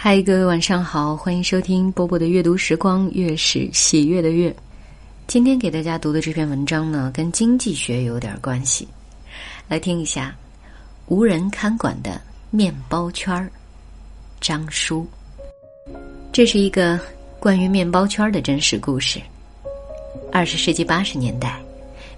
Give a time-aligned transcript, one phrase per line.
[0.00, 4.54] 嗨，各位晚上好，欢迎收听波波的阅读时光，月是喜悦的月。
[5.26, 8.86] 今天给大家读的这篇文章呢，跟经济学有点关系，
[9.66, 10.32] 来听一下。
[11.06, 13.50] 无人看管的面包圈儿，
[14.40, 15.04] 张叔。
[16.30, 16.98] 这是一个
[17.40, 19.20] 关于面包圈的真实故事。
[20.30, 21.60] 二十世纪八十年代，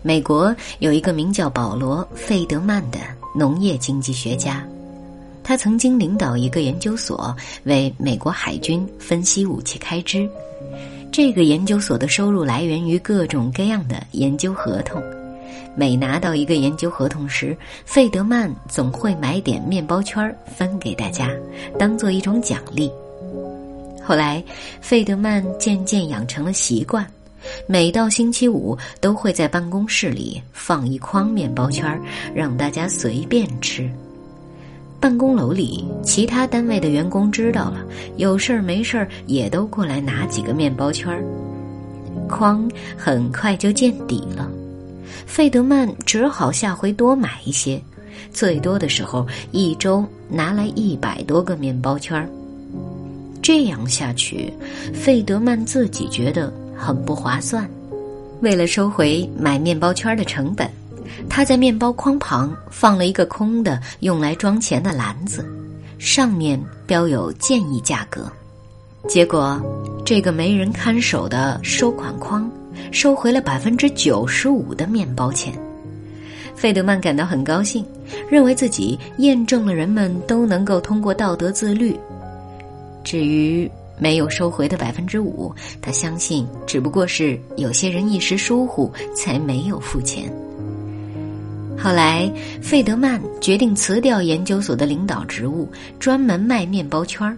[0.02, 2.98] 美国有一个名叫保罗·费德曼的
[3.34, 4.62] 农业经济学家。
[5.42, 7.34] 他曾经领导一个研究所，
[7.64, 10.28] 为美国海军分析武器开支。
[11.12, 15.02] 这个研究所的收入来源于各种各样的研究合同。
[15.74, 21.30] 每拿到一个研究合同时，费德曼总会买点面包圈分给大家，
[21.78, 22.90] 当做一种奖励。
[24.02, 24.42] 后来，
[24.80, 27.06] 费德曼渐渐养成了习惯，
[27.66, 32.00] 每到星期五都会在办公室里放一筐面包圈，
[32.34, 33.88] 让大家随便吃。
[35.00, 37.82] 办公楼里，其他单位的员工知道了，
[38.18, 41.24] 有事儿没事儿也都过来拿几个面包圈儿，
[42.28, 44.50] 筐很快就见底了。
[45.24, 47.80] 费德曼只好下回多买一些，
[48.30, 52.28] 最多的时候一周拿来一百多个面包圈儿。
[53.40, 54.52] 这样下去，
[54.92, 57.66] 费德曼自己觉得很不划算。
[58.42, 60.70] 为了收回买面包圈的成本。
[61.28, 65.44] 他在面包筐旁放了一个空的用来装钱的篮子，
[65.98, 68.30] 上面标有建议价格。
[69.08, 69.60] 结果，
[70.04, 72.50] 这个没人看守的收款筐
[72.92, 75.52] 收回了百分之九十五的面包钱。
[76.54, 77.82] 费德曼感到很高兴，
[78.28, 81.98] 认为自己验证了人们都能够通过道德自律。
[83.02, 85.50] 至于没有收回的百分之五，
[85.80, 90.30] 他相信只不过是有些人一时疏忽才没有付钱。
[91.82, 95.66] 后来，费德曼决定辞掉研究所的领导职务，
[95.98, 97.34] 专门卖面包圈儿。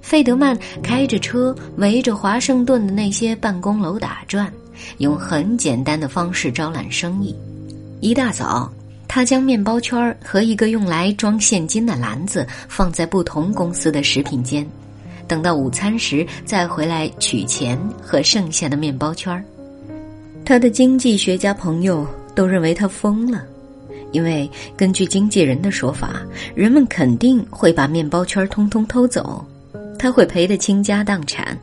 [0.00, 4.50] 费德曼开着车围着华盛顿的那些办公楼打转，
[4.96, 7.36] 用很简单的方式招揽生意。
[8.00, 8.72] 一大早，
[9.06, 14.66] 他将面包圈儿和一个用来装现金的篮子放在不同公司的食品间，
[15.28, 19.44] 等到午餐时再回来取钱和剩下的面包圈儿。
[20.46, 22.06] 他的经济学家朋友。
[22.32, 23.44] 都认为他疯了，
[24.12, 26.22] 因为根据经纪人的说法，
[26.54, 29.44] 人们肯定会把面包圈通通偷走，
[29.98, 31.56] 他会赔得倾家荡产。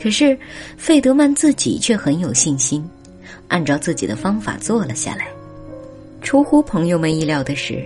[0.00, 0.38] 可是
[0.76, 2.88] 费德曼自己却很有信心，
[3.48, 5.26] 按照自己的方法做了下来。
[6.22, 7.84] 出乎朋友们意料的是，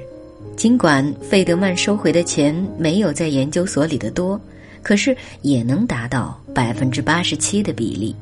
[0.56, 4.38] 尽管费德曼收回的钱没有在研究所里的多，
[4.82, 8.14] 可是也能达到百分之八十七的比例。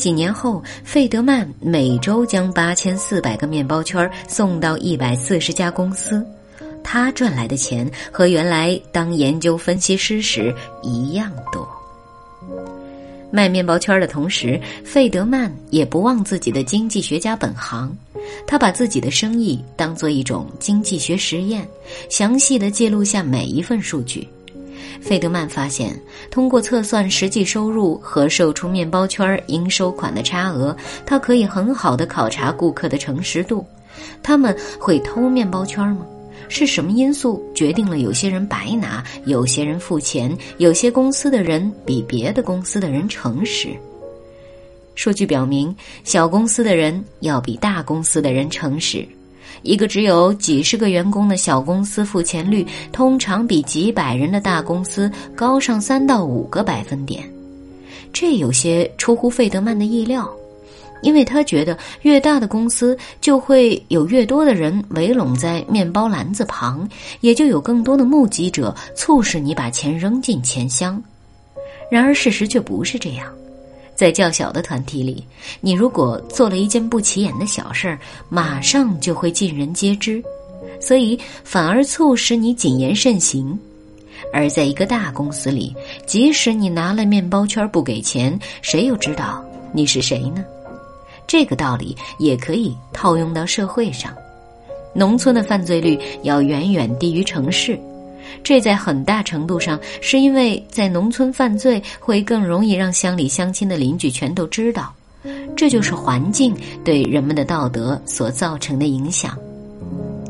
[0.00, 6.26] 几年后，费德曼每周将八千四百个面包圈送到一百四十家公司，
[6.82, 11.68] 他赚来的钱和原来当研究分析师时一样多。
[13.30, 17.94] 卖面包圈的同时，费德曼也不忘自己的经济学家本行，
[18.46, 21.68] 他把自己的生意当做一种经济学实验，
[22.08, 24.26] 详细的记录下每一份数据。
[25.00, 25.94] 费德曼发现，
[26.30, 33.64] 通过测算实际收入和售出面包圈应收款的差额，他可以很好的考察顾客的诚实度。
[34.22, 36.06] 他们会偷面包圈吗？
[36.48, 43.68] 是什么因素决定了有些人白拿，有些人付钱，有些公司的人比别的公司的人诚实？
[44.96, 49.06] 数据表明，小公司的人要比大公司的人诚实。
[49.62, 57.22] 一个只有几十个员工的小公司付钱率，通常比几百人的大公司高上三到五个百分点。
[58.12, 60.28] 这有些出乎费德曼的意料，
[61.02, 66.88] 因为他觉得越大的公司就会有越多的人围拢在面包篮子旁，
[67.20, 71.00] 也就有更多的目击者促使你把钱扔进钱箱。
[71.90, 73.26] 然而事实却不是这样。
[74.00, 75.22] 在较小的团体里，
[75.60, 78.00] 你如果做了一件不起眼的小事儿，
[78.30, 80.24] 马上就会尽人皆知，
[80.80, 83.54] 所以反而促使你谨言慎行；
[84.32, 85.76] 而在一个大公司里，
[86.06, 90.42] 即使你拿了面包圈不给钱，谁又知道你是谁呢？
[91.26, 94.16] 这个道理也可以套用到社会上，
[94.94, 97.78] 农村的犯罪率要远远低于城市。
[98.42, 104.94] 这在很大程度上是因为在农村犯罪会更容易让乡里乡亲的邻居全都知道，
[105.56, 106.54] 这就是环境
[106.84, 109.38] 对人们的道德所造成的影响。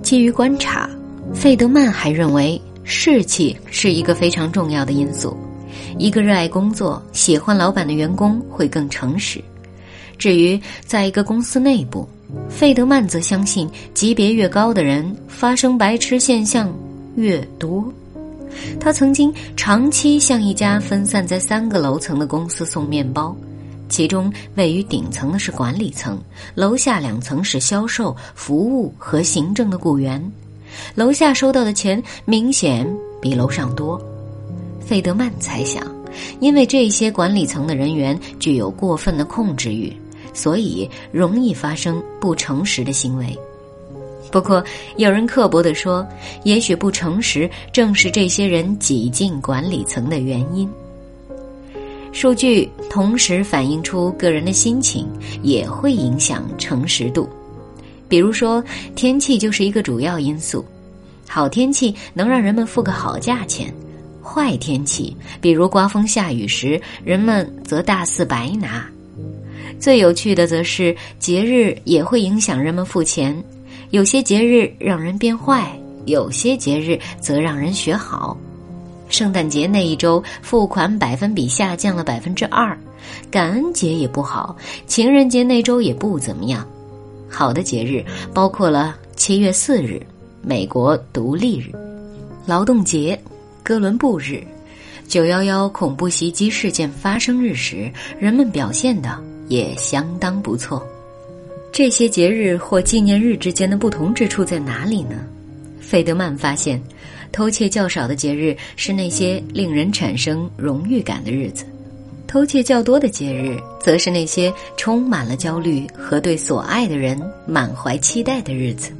[0.02, 0.88] 基于观察，
[1.34, 5.36] 费德曼还认为士气是一个非常重要的因素。
[5.98, 9.42] 一个热爱工作、喜欢老板的员工会更诚实。
[10.18, 12.08] 至于在一个公司内部，
[12.48, 16.72] 费德曼则相信级别越高的人发生白痴现象。
[17.20, 17.92] 越多，
[18.80, 23.36] 他曾经长期向一家分散在三个楼层的公司送面包，
[23.90, 26.18] 其中位于顶层的是管理层，
[26.54, 30.20] 楼下两层是销售、服务和行政的雇员。
[30.94, 32.88] 楼下收到的钱明显
[33.20, 34.00] 比楼上多。
[34.80, 35.86] 费德曼猜想，
[36.40, 39.94] 因为这些管理层的人员具有过分的控制欲，
[40.32, 43.38] 所以容易发生不诚实的行为。
[44.30, 44.62] 不过，
[44.96, 46.06] 有人刻薄地说，
[46.44, 50.70] 也许不诚实正是这些人挤进管理层的原因。
[52.12, 55.08] 数据同时反映出个人的心情，
[55.42, 57.28] 也会影响诚实度。
[58.08, 58.62] 比如说，
[58.96, 60.64] 天气就是一个主要因素。
[61.28, 63.72] 好天气能让人们付个好价钱，
[64.20, 68.84] 坏天气，比如刮风下雨时，人们则大肆白拿。
[69.78, 73.40] 最有趣的则是，节日也会影响人们付钱。
[73.90, 75.76] 有些节日让人变坏，
[76.06, 78.36] 有些节日则让人学好。
[79.08, 82.78] 圣诞节那一周付款百分比下降了百分之二，
[83.32, 84.56] 感恩节也不好，
[84.86, 86.64] 情人节那周也不怎么样。
[87.28, 90.00] 好的节日包括了七月四日，
[90.40, 91.72] 美国独立日，
[92.46, 93.20] 劳动节，
[93.64, 94.40] 哥伦布日，
[95.08, 97.90] 九幺幺恐怖袭击事件发生日时，
[98.20, 100.80] 人们表现的也相当不错。
[101.72, 105.24] 这些节日或纪念日之间的不同之处在哪里呢？
[105.80, 106.80] 费德曼发现，
[107.30, 111.64] 偷窃较少的节日是那些令人产生荣誉感的日子，
[112.26, 118.90] 偷窃较多的节日则是那些充满了焦虑和对所爱的人满怀期待的日子。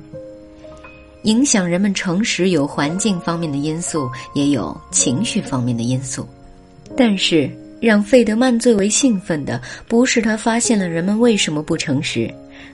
[1.25, 6.27] 影响人们诚实有环境方面的因素，也有情绪方面的因素，
[6.97, 7.51] 但是
[7.81, 12.33] 让费德曼最为兴奋的不是他发现了人们为什么不诚实。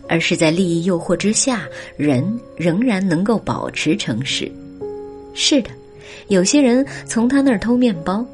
[0.08, 2.24] 而是在利益诱惑之下，人
[2.56, 4.50] 仍然能够保持诚实。
[5.34, 5.70] 是的，
[6.28, 8.24] 有些人从他那儿偷面包，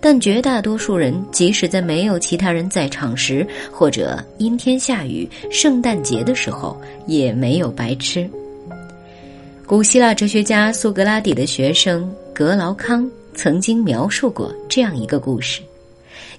[0.00, 8.28] 但绝大多数人即使在没有其他人在场时，或者阴天下雨、圣诞节的时候，也没有白吃。
[9.66, 15.60] 古希腊哲学家苏格拉底的学生格劳康曾经描述过这样一个故事。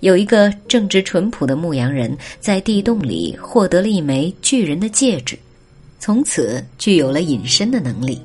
[0.02, 5.38] 有一个正直淳朴的牧羊人，在地洞里获得了一枚巨人的戒指，
[6.00, 8.22] 从此具有了隐身的能力。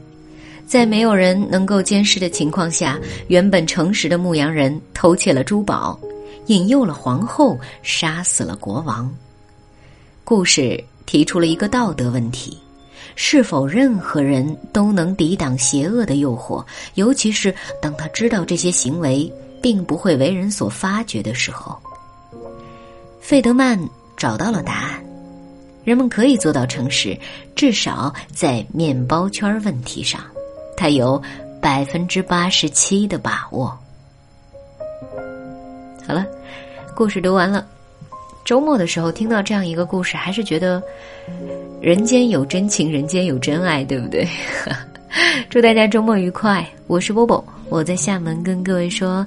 [0.66, 2.98] 在没有人能够监视的情况下，
[3.28, 5.98] 原本诚实的牧羊人偷窃了珠宝，
[6.46, 9.12] 引诱了皇后，杀死了国王。
[10.24, 12.56] 故事提出了一个道德问题：
[13.14, 16.64] 是否任何人都能抵挡邪恶的诱惑？
[16.94, 19.30] 尤其是当他知道这些行为。
[19.64, 21.74] 并不会为人所发觉的时候，
[23.18, 23.80] 费德曼
[24.14, 25.02] 找到了答案：
[25.84, 27.18] 人们可以做到诚实，
[27.56, 30.20] 至少在面包圈问题上，
[30.76, 31.22] 他有
[31.62, 33.74] 百分之八十七的把握。
[36.06, 36.26] 好了，
[36.94, 37.66] 故事读完了。
[38.44, 40.82] 周末的时候听到这样一个故事，还是觉得
[41.80, 44.28] 人间有真情，人间有真爱，对不对？
[45.48, 46.68] 祝大家周末愉快！
[46.86, 49.25] 我是波波，我在厦门跟各位说。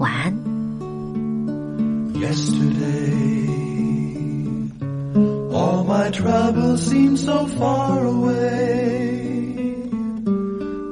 [0.00, 0.34] 晚安。
[2.14, 3.46] Yesterday,
[5.52, 9.20] all my troubles seem so far away.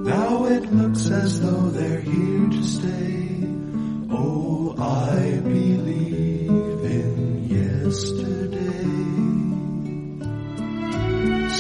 [0.05, 3.47] Now it looks as though they're here to stay.
[4.11, 8.69] Oh, I believe in yesterday.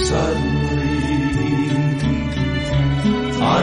[0.04, 0.41] Suddenly,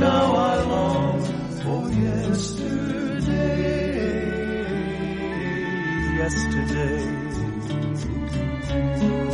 [0.00, 1.20] now I long
[1.62, 2.80] for yesterday
[6.22, 7.02] yesterday.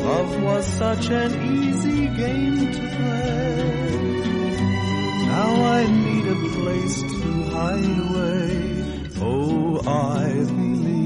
[0.06, 3.56] Love was such an easy game to play.
[5.32, 8.46] Now I need a place to hide away.
[9.20, 11.05] Oh, I believe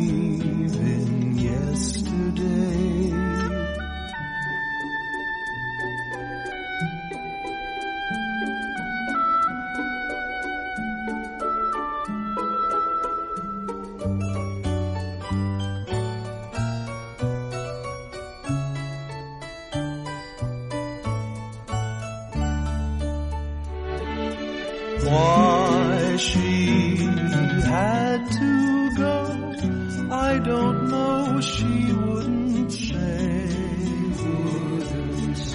[30.88, 33.48] No, she wouldn't say.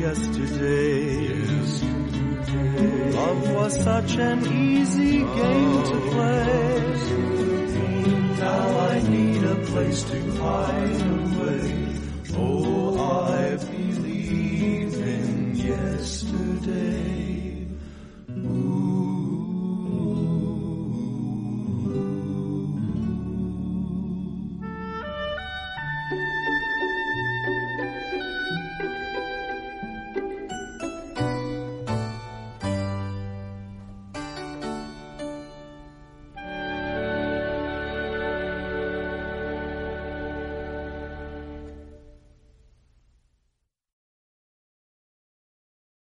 [0.00, 1.38] Yesterday.
[3.12, 6.78] Love was such an easy game to play.
[8.38, 11.96] Now I need a place to hide away.
[12.36, 12.77] Oh.
[16.68, 16.97] day.